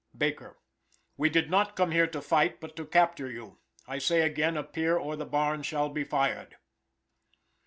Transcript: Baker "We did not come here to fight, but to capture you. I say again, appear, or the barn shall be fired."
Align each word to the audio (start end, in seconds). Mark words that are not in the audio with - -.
Baker 0.17 0.57
"We 1.15 1.29
did 1.29 1.51
not 1.51 1.75
come 1.75 1.91
here 1.91 2.07
to 2.07 2.23
fight, 2.23 2.59
but 2.59 2.75
to 2.75 2.87
capture 2.87 3.29
you. 3.29 3.59
I 3.87 3.99
say 3.99 4.21
again, 4.21 4.57
appear, 4.57 4.97
or 4.97 5.15
the 5.15 5.27
barn 5.27 5.61
shall 5.61 5.89
be 5.89 6.03
fired." 6.03 6.55